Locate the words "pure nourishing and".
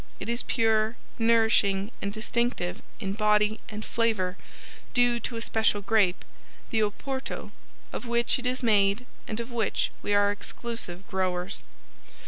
0.41-2.11